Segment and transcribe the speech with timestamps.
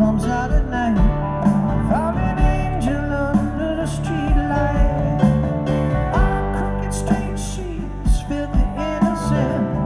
[0.00, 0.96] comes out at night.
[1.90, 5.20] fallen angel under Street light,
[6.14, 9.79] our crooked straight sheets fit the innocent.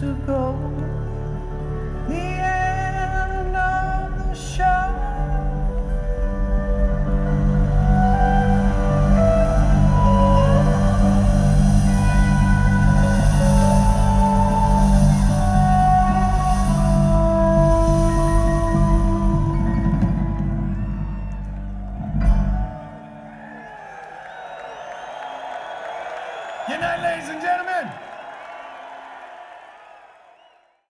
[0.00, 0.87] to go.